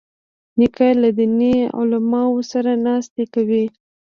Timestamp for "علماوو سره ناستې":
1.79-3.23